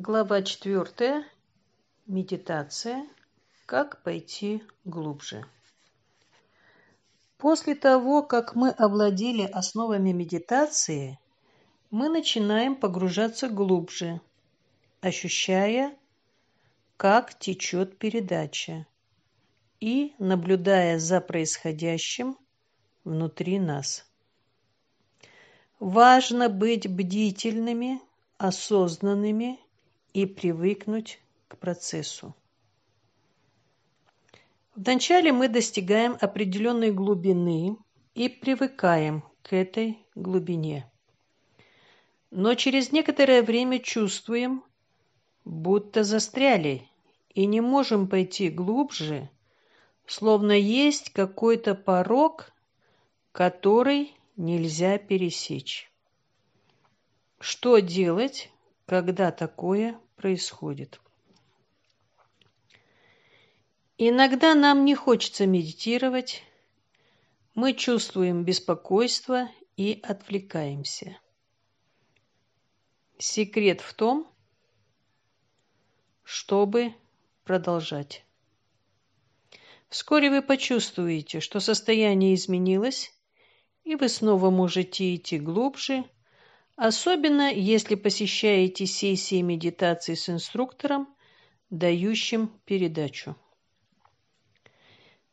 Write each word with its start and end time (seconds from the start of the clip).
Глава 0.00 0.42
четвертая. 0.42 1.24
Медитация. 2.06 3.04
Как 3.66 4.00
пойти 4.04 4.62
глубже. 4.84 5.44
После 7.36 7.74
того, 7.74 8.22
как 8.22 8.54
мы 8.54 8.70
овладели 8.70 9.42
основами 9.42 10.12
медитации, 10.12 11.18
мы 11.90 12.08
начинаем 12.08 12.76
погружаться 12.76 13.48
глубже, 13.48 14.20
ощущая, 15.00 15.96
как 16.96 17.36
течет 17.36 17.98
передача, 17.98 18.86
и 19.80 20.14
наблюдая 20.20 21.00
за 21.00 21.20
происходящим 21.20 22.38
внутри 23.02 23.58
нас. 23.58 24.06
Важно 25.80 26.48
быть 26.48 26.88
бдительными, 26.88 28.00
осознанными 28.36 29.58
и 30.12 30.26
привыкнуть 30.26 31.20
к 31.48 31.56
процессу. 31.56 32.34
Вначале 34.74 35.32
мы 35.32 35.48
достигаем 35.48 36.16
определенной 36.20 36.92
глубины 36.92 37.76
и 38.14 38.28
привыкаем 38.28 39.24
к 39.42 39.52
этой 39.52 39.98
глубине. 40.14 40.90
Но 42.30 42.54
через 42.54 42.92
некоторое 42.92 43.42
время 43.42 43.78
чувствуем, 43.78 44.62
будто 45.44 46.04
застряли 46.04 46.88
и 47.34 47.46
не 47.46 47.60
можем 47.60 48.08
пойти 48.08 48.50
глубже, 48.50 49.30
словно 50.06 50.52
есть 50.52 51.10
какой-то 51.10 51.74
порог, 51.74 52.52
который 53.32 54.14
нельзя 54.36 54.98
пересечь. 54.98 55.90
Что 57.40 57.78
делать, 57.78 58.50
когда 58.88 59.30
такое 59.30 60.00
происходит? 60.16 60.98
Иногда 63.98 64.54
нам 64.54 64.86
не 64.86 64.94
хочется 64.94 65.44
медитировать, 65.44 66.42
мы 67.54 67.74
чувствуем 67.74 68.44
беспокойство 68.44 69.50
и 69.76 70.00
отвлекаемся. 70.02 71.18
Секрет 73.18 73.82
в 73.82 73.92
том, 73.92 74.26
чтобы 76.22 76.94
продолжать. 77.44 78.24
Вскоре 79.90 80.30
вы 80.30 80.40
почувствуете, 80.40 81.40
что 81.40 81.60
состояние 81.60 82.34
изменилось, 82.34 83.12
и 83.84 83.96
вы 83.96 84.08
снова 84.08 84.48
можете 84.48 85.14
идти 85.14 85.38
глубже, 85.38 86.04
особенно 86.78 87.52
если 87.52 87.96
посещаете 87.96 88.86
сессии 88.86 89.42
медитации 89.42 90.14
с 90.14 90.28
инструктором, 90.28 91.08
дающим 91.70 92.52
передачу. 92.64 93.34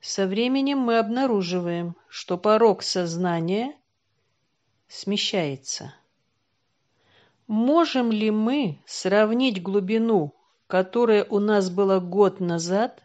Со 0.02 0.25
временем 0.25 0.79
мы 0.79 0.97
обнаруживаем, 0.97 1.95
что 2.09 2.39
порог 2.39 2.81
сознания 2.81 3.75
смещается. 4.87 5.93
Можем 7.45 8.11
ли 8.11 8.31
мы 8.31 8.80
сравнить 8.87 9.61
глубину, 9.61 10.33
которая 10.65 11.25
у 11.25 11.39
нас 11.39 11.69
была 11.69 11.99
год 11.99 12.39
назад, 12.39 13.03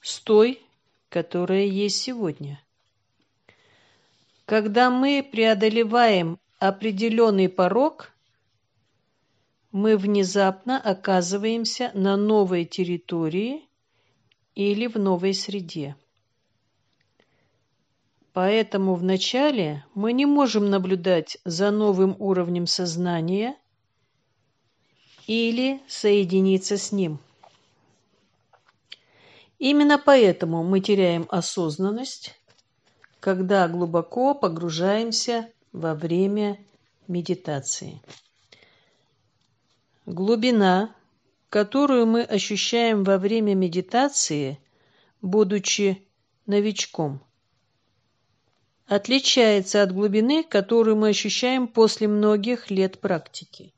с 0.00 0.18
той, 0.18 0.60
которая 1.08 1.64
есть 1.66 2.02
сегодня? 2.02 2.60
Когда 4.46 4.90
мы 4.90 5.22
преодолеваем 5.22 6.40
определенный 6.60 7.48
порог, 7.48 8.12
мы 9.72 9.96
внезапно 9.96 10.80
оказываемся 10.80 11.90
на 11.94 12.16
новой 12.16 12.64
территории 12.64 13.68
или 14.54 14.86
в 14.86 14.96
новой 14.96 15.34
среде. 15.34 15.96
Поэтому 18.32 18.94
вначале 18.94 19.84
мы 19.94 20.12
не 20.12 20.26
можем 20.26 20.70
наблюдать 20.70 21.38
за 21.44 21.72
новым 21.72 22.14
уровнем 22.20 22.68
сознания 22.68 23.56
или 25.26 25.80
соединиться 25.88 26.76
с 26.76 26.92
ним. 26.92 27.18
Именно 29.58 29.98
поэтому 29.98 30.62
мы 30.62 30.80
теряем 30.80 31.26
осознанность 31.28 32.40
когда 33.20 33.68
глубоко 33.68 34.34
погружаемся 34.34 35.50
во 35.72 35.94
время 35.94 36.58
медитации. 37.08 38.00
Глубина, 40.06 40.94
которую 41.48 42.06
мы 42.06 42.22
ощущаем 42.22 43.04
во 43.04 43.18
время 43.18 43.54
медитации, 43.54 44.58
будучи 45.22 46.02
новичком, 46.46 47.20
отличается 48.86 49.82
от 49.82 49.92
глубины, 49.92 50.42
которую 50.42 50.96
мы 50.96 51.08
ощущаем 51.10 51.68
после 51.68 52.08
многих 52.08 52.70
лет 52.70 53.00
практики. 53.00 53.72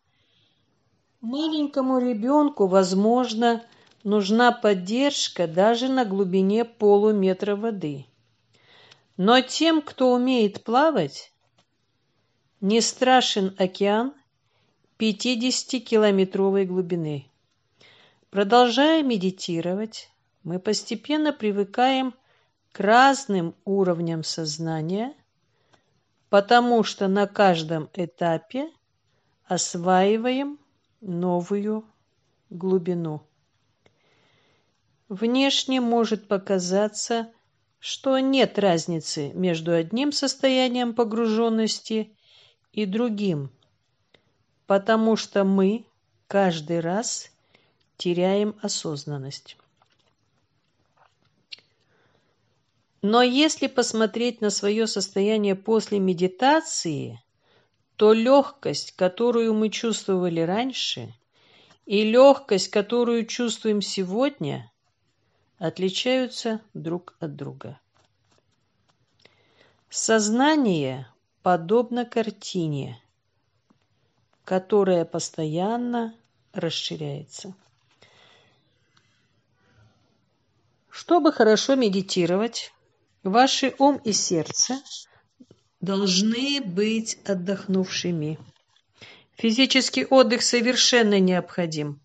Маленькому 1.21 1.99
ребенку, 1.99 2.67
возможно, 2.67 3.65
нужна 4.03 4.53
поддержка 4.53 5.47
даже 5.47 5.89
на 5.89 6.05
глубине 6.05 6.65
полуметра 6.65 7.57
воды– 7.57 8.07
но 9.17 9.41
тем, 9.41 9.83
кто 9.83 10.13
умеет 10.13 10.65
плавать, 10.65 11.32
не 12.63 12.81
страшен 12.81 13.55
океан 13.59 14.15
50-километровой 14.99 16.65
глубины. 16.65 17.27
Продолжая 18.31 19.03
медитировать, 19.03 20.09
мы 20.45 20.61
постепенно 20.61 21.33
привыкаем 21.33 22.15
к 22.71 22.79
разным 22.79 23.57
уровням 23.65 24.23
сознания, 24.23 25.13
потому 26.31 26.85
что 26.85 27.09
на 27.09 27.27
каждом 27.27 27.91
этапе 27.95 28.71
осваиваем 29.45 30.61
новую 31.01 31.85
глубину. 32.49 33.23
Внешне 35.09 35.81
может 35.81 36.29
показаться, 36.29 37.29
что 37.81 38.21
нет 38.21 38.57
разницы 38.57 39.33
между 39.33 39.73
одним 39.73 40.13
состоянием 40.13 40.95
погруженности 40.95 42.13
и 42.73 42.87
другим, 42.87 43.51
потому 44.67 45.17
что 45.17 45.45
мы 45.45 45.85
каждый 46.27 46.81
раз 46.81 47.31
теряем 47.97 48.57
осознанность. 48.63 49.57
Но 53.03 53.23
если 53.23 53.67
посмотреть 53.67 54.41
на 54.41 54.51
свое 54.51 54.87
состояние 54.87 55.57
после 55.57 55.99
медитации, 55.99 57.21
то 57.97 58.13
легкость, 58.13 58.93
которую 58.93 59.55
мы 59.55 59.69
чувствовали 59.71 60.41
раньше, 60.41 61.13
и 61.85 62.05
легкость, 62.05 62.69
которую 62.69 63.27
чувствуем 63.27 63.83
сегодня, 63.83 64.71
отличаются 65.59 66.61
друг 66.75 67.15
от 67.19 67.35
друга. 67.35 67.81
Сознание 69.91 71.12
подобно 71.43 72.05
картине, 72.05 73.01
которая 74.45 75.05
постоянно 75.05 76.15
расширяется. 76.53 77.55
Чтобы 80.91 81.33
хорошо 81.33 81.75
медитировать, 81.75 82.73
ваши 83.23 83.75
ум 83.79 83.97
и 84.05 84.13
сердце 84.13 84.81
должны 85.81 86.61
быть 86.61 87.19
отдохнувшими. 87.25 88.39
Физический 89.35 90.05
отдых 90.05 90.43
совершенно 90.43 91.19
необходим. 91.19 92.01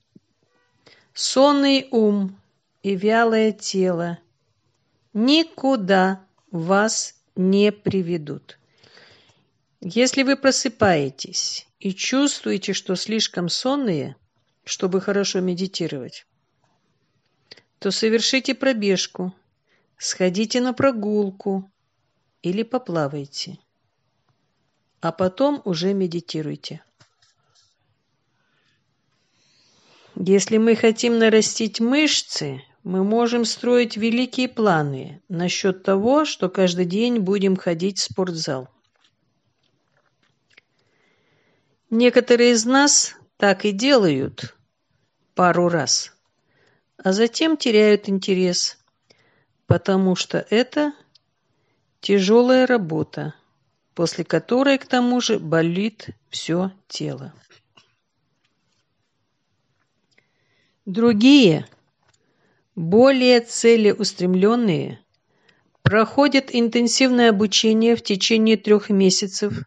Сонный 1.13 1.87
ум 1.91 2.39
и 2.81 2.95
вялое 2.95 3.51
тело 3.51 4.17
никуда 5.13 6.23
вас 6.51 7.15
не 7.35 7.71
приведут. 7.71 8.57
Если 9.79 10.23
вы 10.23 10.37
просыпаетесь 10.37 11.67
и 11.79 11.93
чувствуете, 11.93 12.73
что 12.73 12.95
слишком 12.95 13.47
сонные, 13.47 14.15
чтобы 14.63 14.99
хорошо 14.99 15.39
медитировать, 15.39 16.25
то 17.77 17.91
совершите 17.91 18.55
пробежку, 18.55 19.35
сходите 19.97 20.61
на 20.61 20.73
прогулку 20.73 21.71
или 22.41 22.63
поплавайте, 22.63 23.59
а 24.99 25.11
потом 25.11 25.61
уже 25.63 25.93
медитируйте. 25.93 26.83
Если 30.15 30.57
мы 30.57 30.75
хотим 30.75 31.19
нарастить 31.19 31.79
мышцы, 31.79 32.63
мы 32.81 33.03
можем 33.03 33.45
строить 33.45 33.95
великие 33.95 34.49
планы 34.49 35.21
насчет 35.29 35.83
того, 35.83 36.25
что 36.25 36.49
каждый 36.49 36.85
день 36.85 37.19
будем 37.19 37.55
ходить 37.55 37.99
в 37.99 38.03
спортзал. 38.03 38.69
Некоторые 41.89 42.51
из 42.51 42.65
нас 42.65 43.15
так 43.37 43.63
и 43.63 43.71
делают, 43.71 44.57
пару 45.35 45.69
раз, 45.69 46.13
а 46.97 47.13
затем 47.13 47.55
теряют 47.55 48.09
интерес, 48.09 48.77
потому 49.67 50.17
что 50.17 50.45
это 50.49 50.91
тяжелая 52.01 52.67
работа, 52.67 53.35
после 53.93 54.25
которой 54.25 54.77
к 54.77 54.85
тому 54.85 55.21
же 55.21 55.39
болит 55.39 56.09
все 56.29 56.73
тело. 56.89 57.33
Другие, 60.85 61.67
более 62.75 63.39
целеустремленные, 63.39 64.99
проходят 65.83 66.49
интенсивное 66.51 67.29
обучение 67.29 67.95
в 67.95 68.03
течение 68.03 68.57
трех 68.57 68.89
месяцев, 68.89 69.63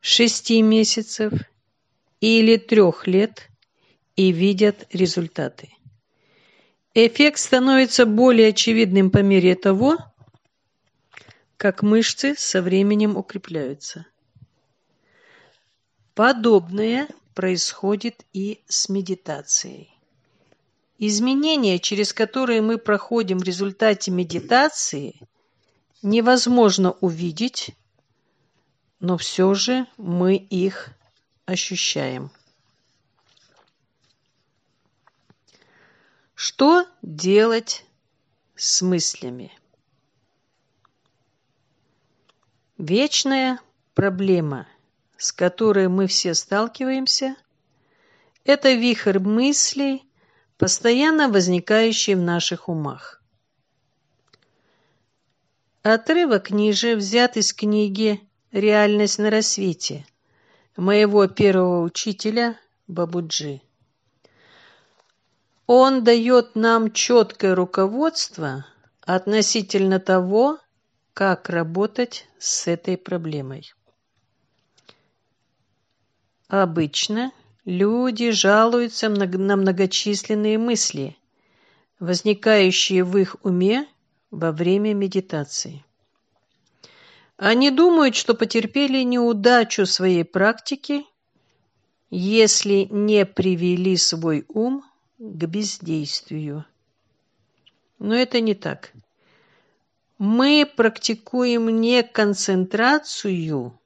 шести 0.00 0.62
месяцев 0.62 1.32
или 2.20 2.56
трех 2.56 3.06
лет 3.06 3.48
и 4.16 4.32
видят 4.32 4.86
результаты. 4.92 5.70
Эффект 6.94 7.38
становится 7.38 8.06
более 8.06 8.48
очевидным 8.48 9.10
по 9.10 9.18
мере 9.18 9.54
того, 9.54 9.98
как 11.56 11.82
мышцы 11.82 12.34
со 12.36 12.62
временем 12.62 13.16
укрепляются. 13.16 14.06
Подобное 16.14 17.08
происходит 17.34 18.24
и 18.32 18.60
с 18.66 18.88
медитацией. 18.88 19.90
Изменения, 20.98 21.78
через 21.78 22.12
которые 22.12 22.60
мы 22.60 22.78
проходим 22.78 23.38
в 23.38 23.44
результате 23.44 24.10
медитации, 24.10 25.20
невозможно 26.02 26.92
увидеть, 27.00 27.70
но 29.00 29.16
все 29.16 29.54
же 29.54 29.86
мы 29.96 30.36
их 30.36 30.90
ощущаем. 31.46 32.30
Что 36.34 36.86
делать 37.02 37.84
с 38.54 38.82
мыслями? 38.82 39.52
Вечная 42.76 43.58
проблема, 43.94 44.68
с 45.16 45.32
которой 45.32 45.88
мы 45.88 46.06
все 46.06 46.34
сталкиваемся, 46.34 47.34
это 48.44 48.72
вихрь 48.72 49.18
мыслей, 49.18 50.04
постоянно 50.58 51.28
возникающие 51.28 52.16
в 52.16 52.20
наших 52.20 52.68
умах. 52.68 53.20
Отрывок 55.82 56.50
ниже 56.50 56.94
взят 56.96 57.36
из 57.36 57.52
книги 57.52 58.28
«Реальность 58.52 59.18
на 59.18 59.30
рассвете» 59.30 60.06
моего 60.76 61.26
первого 61.26 61.82
учителя 61.82 62.58
Бабуджи. 62.86 63.60
Он 65.66 66.04
дает 66.04 66.54
нам 66.54 66.92
четкое 66.92 67.54
руководство 67.54 68.64
относительно 69.02 69.98
того, 69.98 70.58
как 71.14 71.50
работать 71.50 72.28
с 72.38 72.68
этой 72.68 72.96
проблемой. 72.96 73.74
Обычно 76.46 77.32
Люди 77.68 78.30
жалуются 78.30 79.10
на 79.10 79.56
многочисленные 79.56 80.56
мысли, 80.56 81.18
возникающие 82.00 83.04
в 83.04 83.18
их 83.18 83.36
уме 83.42 83.86
во 84.30 84.52
время 84.52 84.94
медитации. 84.94 85.84
Они 87.38 87.70
думают, 87.70 88.14
что 88.14 88.34
потерпели 88.34 89.02
неудачу 89.02 89.86
своей 89.86 90.24
практики, 90.24 91.06
если 92.10 92.86
не 92.90 93.24
привели 93.24 93.96
свой 93.96 94.44
ум 94.48 94.84
к 95.18 95.46
бездействию. 95.46 96.66
Но 97.98 98.14
это 98.14 98.40
не 98.40 98.54
так. 98.54 98.92
Мы 100.18 100.70
практикуем 100.76 101.80
не 101.80 102.02
концентрацию, 102.02 103.78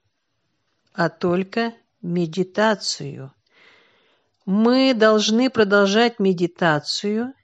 а 0.94 1.08
только 1.08 1.75
медитацию 2.00 3.32
мы 4.44 4.93
должны 4.94 5.50
продолжать 5.50 6.19
медитацию, 6.19 7.34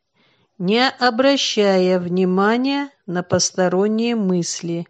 не 0.58 0.88
обращая 0.88 2.00
внимания 2.00 2.90
на 3.06 3.22
посторонние 3.22 4.16
мысли, 4.16 4.86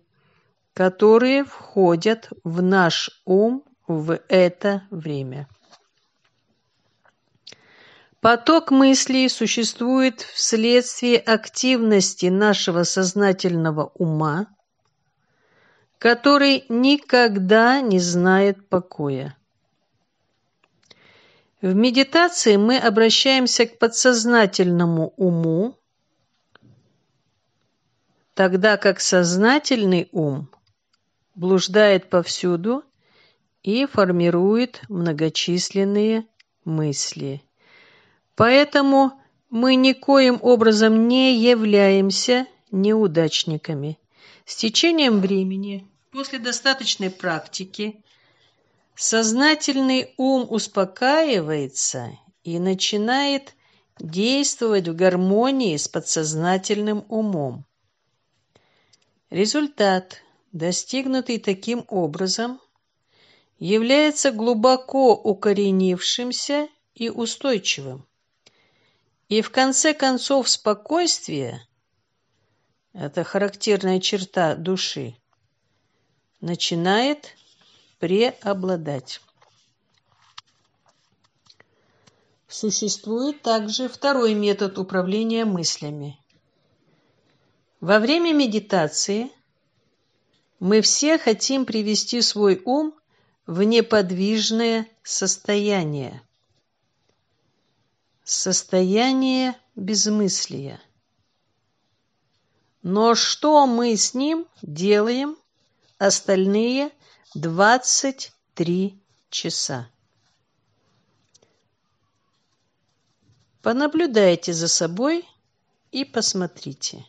которые 0.78 1.42
входят 1.42 2.28
в 2.44 2.62
наш 2.62 3.10
ум 3.24 3.64
в 3.88 4.20
это 4.28 4.86
время. 4.92 5.48
Поток 8.20 8.70
мыслей 8.70 9.28
существует 9.28 10.20
вследствие 10.20 11.18
активности 11.18 12.26
нашего 12.26 12.84
сознательного 12.84 13.90
ума, 13.96 14.46
который 15.98 16.64
никогда 16.68 17.80
не 17.80 17.98
знает 17.98 18.68
покоя. 18.68 19.36
В 21.60 21.74
медитации 21.74 22.54
мы 22.54 22.78
обращаемся 22.78 23.66
к 23.66 23.80
подсознательному 23.80 25.12
уму, 25.16 25.76
тогда 28.34 28.76
как 28.76 29.00
сознательный 29.00 30.08
ум 30.12 30.48
блуждает 31.38 32.10
повсюду 32.10 32.84
и 33.62 33.86
формирует 33.86 34.82
многочисленные 34.88 36.26
мысли. 36.64 37.42
Поэтому 38.34 39.12
мы 39.48 39.76
никоим 39.76 40.38
образом 40.42 41.08
не 41.08 41.36
являемся 41.38 42.46
неудачниками. 42.70 43.98
С 44.44 44.56
течением 44.56 45.20
времени, 45.20 45.86
после 46.12 46.38
достаточной 46.38 47.10
практики, 47.10 48.02
Сознательный 49.00 50.12
ум 50.16 50.44
успокаивается 50.50 52.18
и 52.42 52.58
начинает 52.58 53.54
действовать 54.00 54.88
в 54.88 54.96
гармонии 54.96 55.76
с 55.76 55.86
подсознательным 55.86 57.04
умом. 57.08 57.64
Результат, 59.30 60.20
достигнутый 60.52 61.38
таким 61.38 61.84
образом, 61.88 62.60
является 63.58 64.30
глубоко 64.30 65.14
укоренившимся 65.14 66.68
и 66.94 67.10
устойчивым. 67.10 68.06
И 69.28 69.42
в 69.42 69.50
конце 69.50 69.94
концов 69.94 70.48
спокойствие– 70.48 71.66
это 72.92 73.24
характерная 73.24 74.00
черта 74.00 74.54
души– 74.54 75.16
начинает 76.40 77.36
преобладать. 77.98 79.20
Существует 82.46 83.42
также 83.42 83.88
второй 83.88 84.34
метод 84.34 84.78
управления 84.78 85.44
мыслями. 85.44 86.18
Во 87.80 87.98
время 87.98 88.32
медитации 88.32 89.30
мы 90.60 90.80
все 90.80 91.18
хотим 91.18 91.64
привести 91.64 92.20
свой 92.20 92.60
ум 92.64 92.94
в 93.46 93.62
неподвижное 93.62 94.88
состояние. 95.02 96.22
Состояние 98.24 99.56
безмыслия. 99.74 100.80
Но 102.82 103.14
что 103.14 103.66
мы 103.66 103.96
с 103.96 104.14
ним 104.14 104.46
делаем 104.62 105.36
остальные 105.98 106.90
двадцать 107.34 108.32
три 108.54 109.00
часа. 109.30 109.88
Понаблюдайте 113.62 114.52
за 114.52 114.68
собой 114.68 115.28
и 115.90 116.04
посмотрите, 116.04 117.04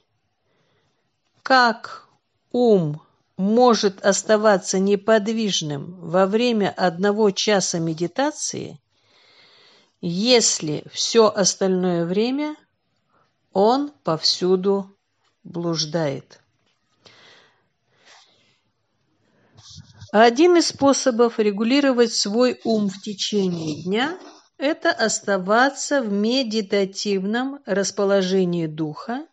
как 1.44 2.08
ум 2.52 3.02
может 3.40 4.06
оставаться 4.06 4.80
неподвижным 4.80 5.98
во 6.02 6.26
время 6.26 6.74
одного 6.76 7.32
часа 7.32 7.80
медитации, 7.80 8.82
если 10.02 10.84
все 10.92 11.30
остальное 11.30 12.04
время 12.04 12.58
он 13.54 13.94
повсюду 14.04 14.94
блуждает. 15.46 16.42
Один 20.12 20.58
из 20.58 20.68
способов 20.68 21.40
регулировать 21.40 22.12
свой 22.12 22.60
ум 22.66 22.90
в 22.90 23.02
течение 23.02 23.86
дня– 23.86 24.20
это 24.58 24.92
оставаться 24.92 26.02
в 26.02 26.12
медитативном 26.12 27.60
расположении 27.66 28.68
духа, 28.68 29.29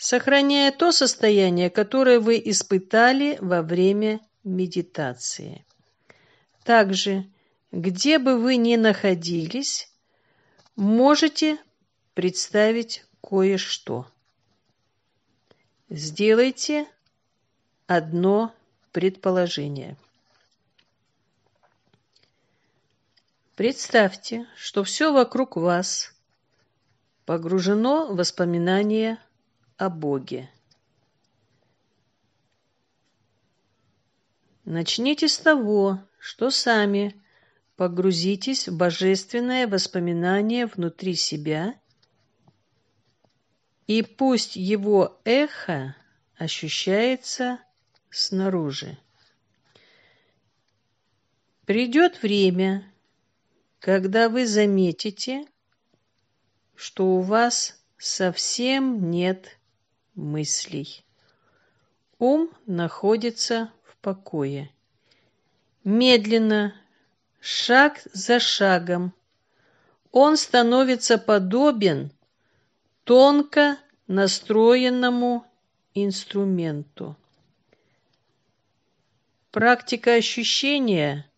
сохраняя 0.00 0.72
то 0.72 0.92
состояние, 0.92 1.68
которое 1.68 2.20
вы 2.20 2.40
испытали 2.42 3.36
во 3.42 3.60
время 3.60 4.20
медитации. 4.44 5.66
Также, 6.64 7.30
где 7.70 8.18
бы 8.18 8.38
вы 8.38 8.56
ни 8.56 8.76
находились, 8.76 9.92
можете 10.74 11.58
представить 12.14 13.04
кое-что. 13.20 14.06
Сделайте 15.90 16.86
одно 17.86 18.54
предположение. 18.92 19.98
Представьте, 23.54 24.46
что 24.56 24.82
все 24.82 25.12
вокруг 25.12 25.56
вас 25.56 26.14
погружено 27.26 28.06
в 28.06 28.16
воспоминания 28.16 29.18
о 29.80 29.88
Боге. 29.88 30.50
Начните 34.66 35.26
с 35.26 35.38
того, 35.38 36.06
что 36.18 36.50
сами 36.50 37.18
погрузитесь 37.76 38.68
в 38.68 38.76
божественное 38.76 39.66
воспоминание 39.66 40.66
внутри 40.66 41.14
себя, 41.14 41.80
и 43.86 44.02
пусть 44.02 44.54
его 44.54 45.18
эхо 45.24 45.96
ощущается 46.36 47.58
снаружи. 48.10 48.98
Придет 51.64 52.22
время, 52.22 52.92
когда 53.78 54.28
вы 54.28 54.46
заметите, 54.46 55.46
что 56.74 57.06
у 57.06 57.22
вас 57.22 57.82
совсем 57.96 59.10
нет 59.10 59.56
мыслей. 60.14 61.04
Ум 62.18 62.50
находится 62.66 63.72
в 63.84 63.96
покое. 63.96 64.70
Медленно, 65.84 66.74
шаг 67.40 68.00
за 68.12 68.38
шагом, 68.38 69.14
он 70.12 70.36
становится 70.36 71.18
подобен 71.18 72.12
тонко 73.04 73.78
настроенному 74.06 75.46
инструменту. 75.94 77.16
Практика 79.50 80.14
ощущения 80.14 81.30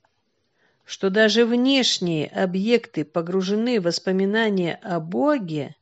что 0.85 1.11
даже 1.11 1.47
внешние 1.47 2.29
объекты 2.29 3.05
погружены 3.05 3.81
в 3.81 3.85
воспоминания 3.85 4.79
о 4.83 5.01
Боге, 5.01 5.75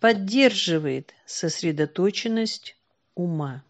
поддерживает 0.00 1.14
сосредоточенность 1.26 2.76
ума. 3.14 3.64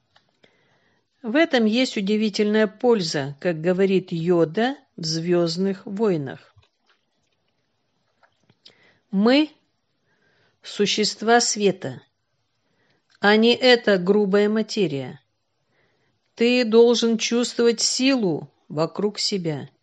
В 1.22 1.34
этом 1.36 1.64
есть 1.64 1.96
удивительная 1.96 2.66
польза, 2.66 3.36
как 3.40 3.60
говорит 3.60 4.12
Йода 4.12 4.76
в 4.96 5.04
«Звездных 5.04 5.84
войнах». 5.86 6.54
Мы– 9.10 9.50
существа 10.62 11.40
света, 11.40 12.02
а 13.20 13.36
не 13.36 13.54
эта 13.54 13.98
грубая 13.98 14.48
материя. 14.48 15.20
Ты 16.34 16.64
должен 16.64 17.18
чувствовать 17.18 17.80
силу 17.80 18.50
вокруг 18.68 19.18
себя– 19.18 19.68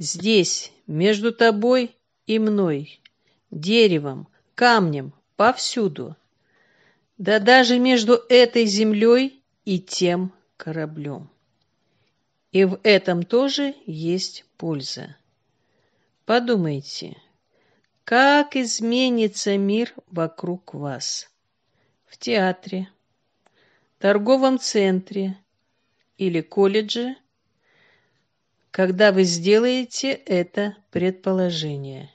Здесь, 0.00 0.72
между 0.86 1.30
тобой 1.30 1.94
и 2.26 2.38
мной, 2.38 3.02
деревом, 3.50 4.28
камнем, 4.54 5.12
повсюду. 5.40 6.16
Да 7.16 7.38
даже 7.38 7.78
между 7.78 8.20
этой 8.28 8.66
землей 8.66 9.42
и 9.64 9.80
тем 9.80 10.34
кораблем. 10.58 11.30
И 12.52 12.64
в 12.64 12.78
этом 12.82 13.22
тоже 13.22 13.74
есть 13.86 14.44
польза. 14.58 15.16
Подумайте, 16.26 17.16
как 18.04 18.54
изменится 18.54 19.56
мир 19.56 19.94
вокруг 20.08 20.74
вас. 20.74 21.30
В 22.04 22.18
театре, 22.18 22.90
торговом 23.98 24.58
центре 24.58 25.38
или 26.18 26.42
колледже– 26.42 27.16
когда 28.70 29.10
вы 29.10 29.24
сделаете 29.24 30.12
это 30.12 30.76
предположение. 30.90 32.10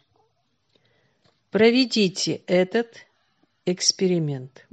Проведите 1.50 2.44
этот 2.46 3.06
эксперимент. 3.66 4.68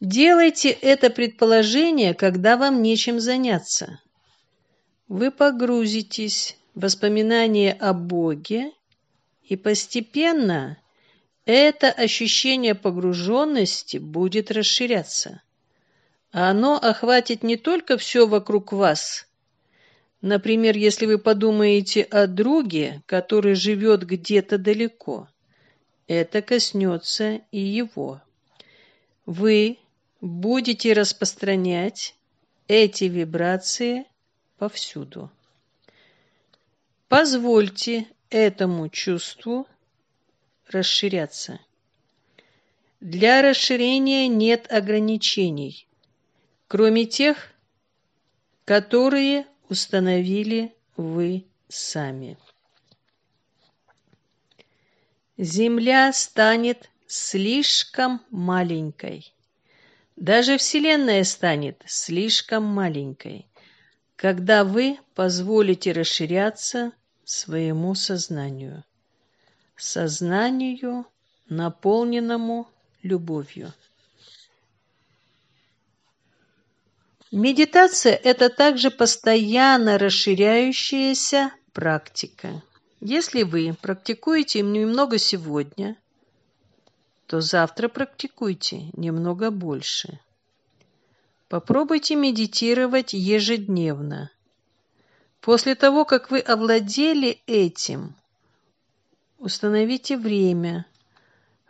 Делайте 0.00 0.70
это 0.70 1.10
предположение, 1.10 2.14
когда 2.14 2.56
вам 2.56 2.82
нечем 2.82 3.20
заняться. 3.20 4.00
Вы 5.08 5.30
погрузитесь 5.30 6.56
в 6.74 6.80
воспоминания 6.80 7.72
о 7.72 7.94
Боге, 7.94 8.72
и 9.42 9.56
постепенно 9.56 10.78
это 11.44 11.90
ощущение 11.90 12.74
погруженности 12.74 13.98
будет 13.98 14.50
расширяться 14.50 15.40
а 16.36 16.50
оно 16.50 16.76
охватит 16.76 17.42
не 17.42 17.56
только 17.56 17.96
все 17.96 18.26
вокруг 18.26 18.70
вас. 18.70 19.26
Например, 20.20 20.76
если 20.76 21.06
вы 21.06 21.16
подумаете 21.16 22.02
о 22.02 22.26
друге, 22.26 23.02
который 23.06 23.54
живет 23.54 24.04
где-то 24.04 24.58
далеко, 24.58 25.28
это 26.06 26.42
коснется 26.42 27.40
и 27.50 27.58
его. 27.58 28.20
Вы 29.24 29.78
будете 30.20 30.92
распространять 30.92 32.14
эти 32.68 33.04
вибрации 33.04 34.06
повсюду. 34.58 35.30
Позвольте 37.08 38.06
этому 38.30 38.88
чувству 38.88 39.66
расширяться. 40.68 41.60
Для 43.00 43.42
расширения 43.42 44.26
нет 44.26 44.70
ограничений 44.72 45.86
кроме 46.68 47.06
тех, 47.06 47.52
которые 48.64 49.46
установили 49.68 50.74
вы 50.96 51.44
сами. 51.68 52.36
Земля 55.38 56.12
станет 56.14 56.88
слишком 57.06 58.22
маленькой. 58.30 59.34
Даже 60.16 60.56
Вселенная 60.56 61.24
станет 61.24 61.82
слишком 61.86 62.64
маленькой, 62.64 63.46
когда 64.16 64.64
вы 64.64 64.98
позволите 65.14 65.92
расширяться 65.92 66.92
своему 67.24 67.94
сознанию. 67.94 68.82
Сознанию, 69.76 71.04
наполненному 71.50 72.66
любовью. 73.02 73.74
Медитация– 77.30 78.14
это 78.24 78.48
также 78.48 78.90
постоянно 78.90 79.98
расширяющаяся 79.98 81.52
практика. 81.74 82.62
Если 83.00 83.42
вы 83.42 83.76
практикуете 83.80 84.62
немного 84.62 85.18
сегодня, 85.18 85.96
то 87.26 87.40
завтра 87.40 87.88
практикуйте 87.88 88.90
немного 88.94 89.50
больше. 89.50 90.18
Попробуйте 91.48 92.16
медитировать 92.16 93.12
ежедневно. 93.12 94.30
После 95.40 95.74
того, 95.74 96.04
как 96.04 96.30
вы 96.30 96.40
овладели 96.40 97.40
этим, 97.46 98.14
установите 99.38 100.16
время, 100.16 100.86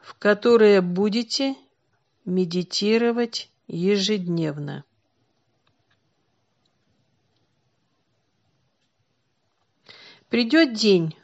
в 0.01 0.15
которое 0.15 0.81
будете 0.81 1.57
медитировать 2.25 3.51
ежедневно. 3.67 4.85
Придет 10.29 10.75
день, 10.75 11.17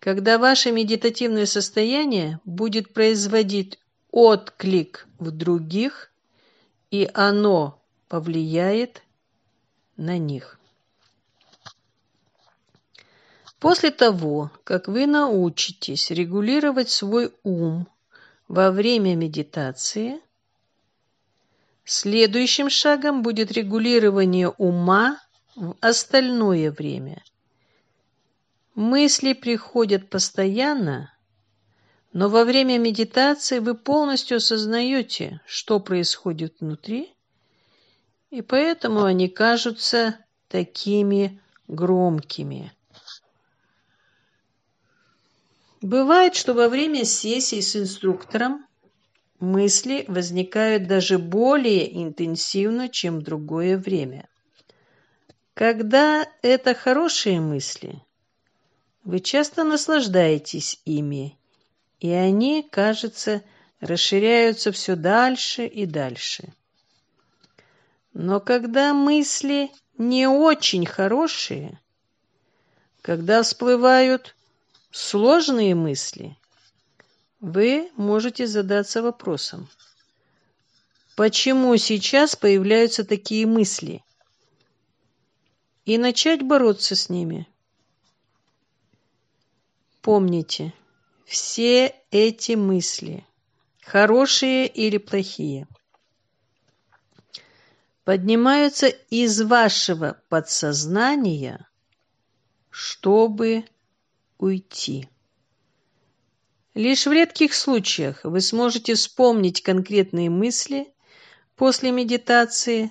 когда 0.00 0.38
ваше 0.38 0.72
медитативное 0.72 1.46
состояние 1.46 2.40
будет 2.44 2.92
производить 2.92 3.78
отклик 4.10 5.06
в 5.20 5.30
других, 5.30 6.10
и 6.90 7.08
оно 7.14 7.80
повлияет 8.08 9.02
на 9.96 10.18
них. 10.18 10.58
После 13.60 13.92
того, 13.92 14.50
как 14.64 14.88
вы 14.88 15.06
научитесь 15.06 16.10
регулировать 16.10 16.90
свой 16.90 17.32
ум 17.44 17.86
во 18.48 18.72
время 18.72 19.14
медитации, 19.14 20.20
следующим 21.84 22.68
шагом 22.68 23.22
будет 23.22 23.52
регулирование 23.52 24.48
ума 24.48 25.20
в 25.54 25.76
остальное 25.80 26.70
время. 26.70 27.22
Мысли 28.74 29.32
приходят 29.34 30.08
постоянно, 30.08 31.12
но 32.12 32.28
во 32.28 32.44
время 32.44 32.78
медитации 32.78 33.58
вы 33.58 33.74
полностью 33.74 34.38
осознаете, 34.38 35.40
что 35.46 35.78
происходит 35.78 36.60
внутри, 36.60 37.12
и 38.30 38.40
поэтому 38.40 39.04
они 39.04 39.28
кажутся 39.28 40.16
такими 40.48 41.40
громкими. 41.68 42.72
Бывает, 45.82 46.34
что 46.34 46.54
во 46.54 46.68
время 46.68 47.04
сессии 47.04 47.60
с 47.60 47.76
инструктором 47.76 48.64
мысли 49.40 50.04
возникают 50.08 50.86
даже 50.86 51.18
более 51.18 52.02
интенсивно, 52.02 52.88
чем 52.88 53.18
в 53.18 53.22
другое 53.22 53.76
время. 53.76 54.28
Когда 55.54 56.26
это 56.40 56.74
хорошие 56.74 57.38
мысли, 57.38 58.02
вы 59.04 59.20
часто 59.20 59.64
наслаждаетесь 59.64 60.80
ими, 60.86 61.38
и 62.00 62.10
они, 62.10 62.62
кажется, 62.62 63.42
расширяются 63.78 64.72
все 64.72 64.96
дальше 64.96 65.66
и 65.66 65.84
дальше. 65.84 66.54
Но 68.14 68.40
когда 68.40 68.94
мысли 68.94 69.70
не 69.98 70.26
очень 70.26 70.86
хорошие, 70.86 71.78
когда 73.02 73.42
всплывают 73.42 74.34
сложные 74.90 75.74
мысли, 75.74 76.34
вы 77.40 77.90
можете 77.96 78.46
задаться 78.46 79.02
вопросом, 79.02 79.68
почему 81.14 81.76
сейчас 81.76 82.36
появляются 82.36 83.04
такие 83.04 83.46
мысли, 83.46 84.02
и 85.84 85.98
начать 85.98 86.42
бороться 86.42 86.96
с 86.96 87.08
ними. 87.08 87.48
Помните, 90.00 90.72
все 91.24 91.94
эти 92.10 92.52
мысли, 92.52 93.26
хорошие 93.80 94.66
или 94.66 94.98
плохие, 94.98 95.66
поднимаются 98.04 98.88
из 98.88 99.40
вашего 99.40 100.20
подсознания, 100.28 101.68
чтобы 102.70 103.64
уйти. 104.38 105.08
Лишь 106.74 107.06
в 107.06 107.12
редких 107.12 107.54
случаях 107.54 108.24
вы 108.24 108.40
сможете 108.40 108.94
вспомнить 108.94 109.62
конкретные 109.62 110.30
мысли 110.30 110.92
после 111.54 111.92
медитации, 111.92 112.90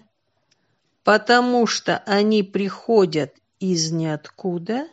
потому 1.04 1.66
что 1.68 1.98
они 2.06 2.44
приходят 2.44 3.34
из 3.60 3.92
ниоткуда 3.92 4.88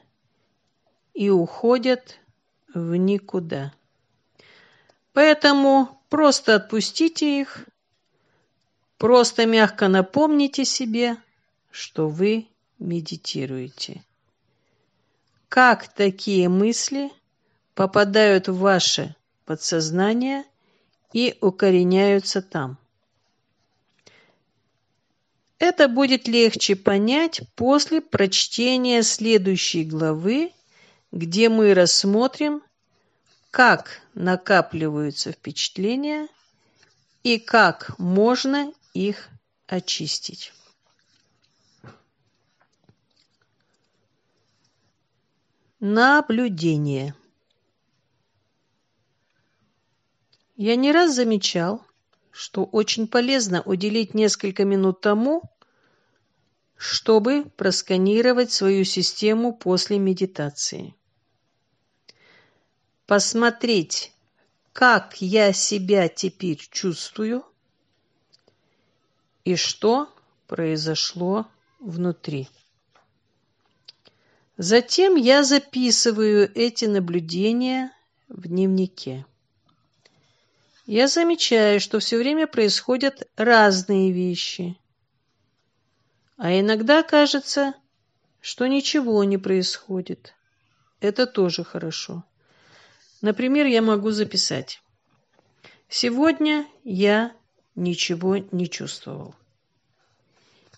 и 1.14 1.30
уходят 1.30 2.18
в 2.72 2.94
никуда. 2.96 3.72
Поэтому 5.12 6.00
просто 6.08 6.54
отпустите 6.54 7.40
их, 7.40 7.66
просто 8.98 9.46
мягко 9.46 9.88
напомните 9.88 10.64
себе, 10.64 11.16
что 11.70 12.08
вы 12.08 12.46
медитируете. 12.78 14.04
Как 15.48 15.88
такие 15.88 16.48
мысли 16.48 17.10
попадают 17.74 18.48
в 18.48 18.58
ваше 18.58 19.16
подсознание 19.44 20.44
и 21.12 21.36
укореняются 21.40 22.42
там? 22.42 22.78
Это 25.58 25.88
будет 25.88 26.28
легче 26.28 26.76
понять 26.76 27.42
после 27.56 28.00
прочтения 28.00 29.02
следующей 29.02 29.84
главы 29.84 30.52
где 31.12 31.48
мы 31.48 31.74
рассмотрим, 31.74 32.62
как 33.50 34.02
накапливаются 34.14 35.32
впечатления 35.32 36.28
и 37.22 37.38
как 37.38 37.98
можно 37.98 38.72
их 38.92 39.28
очистить. 39.66 40.52
Наблюдение. 45.80 47.14
Я 50.56 50.74
не 50.74 50.90
раз 50.90 51.14
замечал, 51.14 51.86
что 52.38 52.64
очень 52.64 53.08
полезно 53.08 53.62
уделить 53.62 54.14
несколько 54.14 54.64
минут 54.64 55.00
тому, 55.00 55.42
чтобы 56.76 57.46
просканировать 57.56 58.52
свою 58.52 58.84
систему 58.84 59.52
после 59.52 59.98
медитации 59.98 60.94
посмотреть, 63.06 64.12
как 64.72 65.20
я 65.20 65.52
себя 65.52 66.08
теперь 66.08 66.64
чувствую 66.70 67.44
и 69.44 69.56
что 69.56 70.08
произошло 70.46 71.48
внутри. 71.80 72.48
Затем 74.56 75.16
я 75.16 75.42
записываю 75.42 76.48
эти 76.54 76.84
наблюдения 76.84 77.90
в 78.28 78.46
дневнике. 78.46 79.26
Я 80.90 81.06
замечаю, 81.06 81.80
что 81.80 81.98
все 81.98 82.16
время 82.16 82.46
происходят 82.46 83.28
разные 83.36 84.10
вещи. 84.10 84.78
А 86.38 86.58
иногда 86.58 87.02
кажется, 87.02 87.74
что 88.40 88.66
ничего 88.66 89.22
не 89.24 89.36
происходит. 89.36 90.34
Это 91.00 91.26
тоже 91.26 91.62
хорошо. 91.62 92.24
Например, 93.20 93.66
я 93.66 93.82
могу 93.82 94.12
записать. 94.12 94.80
Сегодня 95.90 96.66
я 96.84 97.32
ничего 97.74 98.38
не 98.38 98.66
чувствовал. 98.66 99.34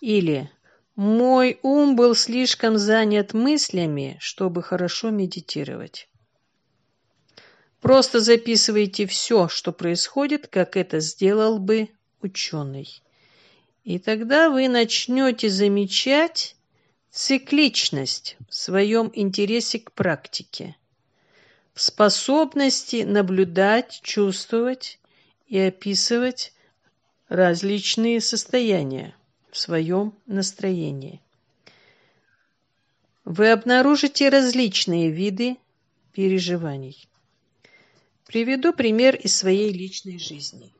Или 0.01 0.51
мой 0.97 1.57
ум 1.63 1.95
был 1.95 2.15
слишком 2.15 2.77
занят 2.77 3.33
мыслями, 3.33 4.17
чтобы 4.19 4.61
хорошо 4.61 5.09
медитировать. 5.09 6.09
Просто 7.81 8.19
записывайте 8.19 9.07
все, 9.07 9.47
что 9.47 9.71
происходит, 9.71 10.47
как 10.47 10.77
это 10.77 10.99
сделал 10.99 11.59
бы 11.59 11.89
ученый. 12.21 13.01
И 13.83 13.97
тогда 13.97 14.49
вы 14.49 14.69
начнете 14.69 15.49
замечать 15.49 16.55
цикличность 17.09 18.37
в 18.47 18.55
своем 18.55 19.11
интересе 19.13 19.79
к 19.79 19.91
практике 19.91 20.75
способности 21.73 23.03
наблюдать, 23.03 24.01
чувствовать 24.03 24.99
и 25.47 25.57
описывать 25.57 26.53
различные 27.27 28.21
состояния 28.21 29.15
в 29.49 29.57
своем 29.57 30.13
настроении. 30.27 31.21
Вы 33.25 33.51
обнаружите 33.51 34.29
различные 34.29 35.09
виды 35.09 35.57
переживаний. 36.13 37.07
Приведу 38.31 38.71
пример 38.71 39.17
из 39.17 39.35
своей 39.35 39.73
личной 39.73 40.17
жизни. 40.17 40.73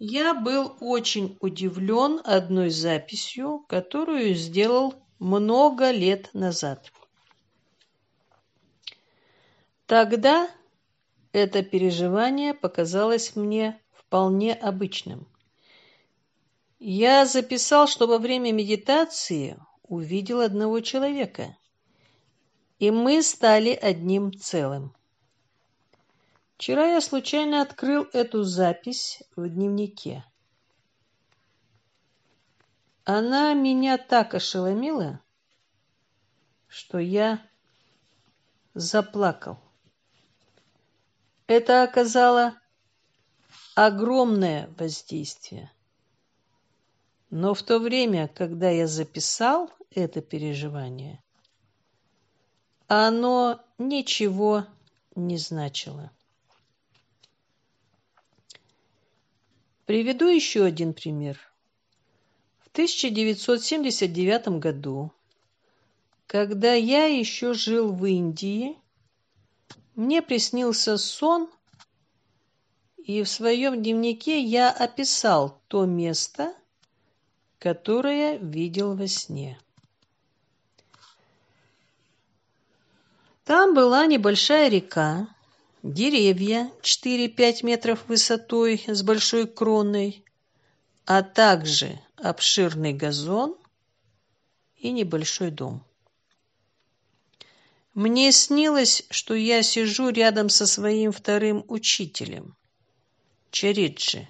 Я 0.00 0.34
был 0.34 0.76
очень 0.80 1.38
удивлен 1.40 2.20
одной 2.24 2.70
записью, 2.70 3.64
которую 3.68 4.34
сделал 4.34 4.96
много 5.20 5.92
лет 5.92 6.28
назад. 6.34 6.90
Тогда 9.86 10.50
это 11.30 11.62
переживание 11.62 12.52
показалось 12.52 13.36
мне 13.36 13.80
вполне 13.92 14.52
обычным. 14.52 15.28
Я 16.80 17.26
записал, 17.26 17.86
что 17.86 18.08
во 18.08 18.18
время 18.18 18.50
медитации 18.50 19.56
увидел 19.84 20.40
одного 20.40 20.80
человека, 20.80 21.56
и 22.80 22.90
мы 22.90 23.22
стали 23.22 23.70
одним 23.70 24.36
целым. 24.36 24.95
Вчера 26.56 26.86
я 26.86 27.02
случайно 27.02 27.60
открыл 27.60 28.08
эту 28.14 28.42
запись 28.42 29.22
в 29.36 29.46
дневнике. 29.46 30.24
Она 33.04 33.52
меня 33.52 33.98
так 33.98 34.32
ошеломила, 34.32 35.20
что 36.66 36.98
я 36.98 37.46
заплакал. 38.72 39.58
Это 41.46 41.82
оказало 41.82 42.58
огромное 43.74 44.68
воздействие. 44.78 45.70
Но 47.28 47.52
в 47.52 47.62
то 47.62 47.78
время, 47.78 48.28
когда 48.28 48.70
я 48.70 48.86
записал 48.86 49.70
это 49.90 50.22
переживание, 50.22 51.22
оно 52.88 53.60
ничего 53.76 54.64
не 55.14 55.36
значило. 55.36 56.15
Приведу 59.86 60.26
еще 60.26 60.64
один 60.64 60.92
пример. 60.92 61.38
В 62.58 62.68
1979 62.72 64.48
году, 64.58 65.12
когда 66.26 66.74
я 66.74 67.06
еще 67.06 67.54
жил 67.54 67.92
в 67.92 68.04
Индии, 68.04 68.76
мне 69.94 70.22
приснился 70.22 70.98
сон, 70.98 71.48
и 72.96 73.22
в 73.22 73.28
своем 73.28 73.80
дневнике 73.80 74.42
я 74.42 74.72
описал 74.72 75.62
то 75.68 75.86
место, 75.86 76.52
которое 77.60 78.38
видел 78.38 78.96
во 78.96 79.06
сне. 79.06 79.56
Там 83.44 83.72
была 83.72 84.06
небольшая 84.06 84.68
река, 84.68 85.28
деревья 85.92 86.70
4-5 86.82 87.64
метров 87.64 88.06
высотой 88.08 88.84
с 88.86 89.02
большой 89.02 89.46
кроной, 89.46 90.24
а 91.04 91.22
также 91.22 92.00
обширный 92.16 92.92
газон 92.92 93.56
и 94.76 94.90
небольшой 94.90 95.50
дом. 95.50 95.84
Мне 97.94 98.30
снилось, 98.32 99.04
что 99.10 99.34
я 99.34 99.62
сижу 99.62 100.10
рядом 100.10 100.48
со 100.50 100.66
своим 100.66 101.12
вторым 101.12 101.64
учителем, 101.68 102.56
Чариджи. 103.50 104.28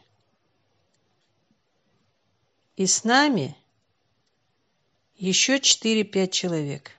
И 2.77 2.87
с 2.87 3.03
нами 3.03 3.57
еще 5.17 5.59
четыре-пять 5.59 6.33
человек. 6.33 6.93